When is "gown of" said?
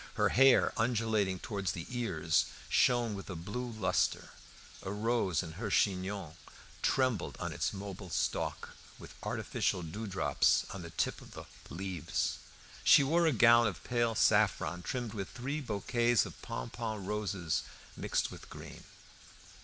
13.31-13.83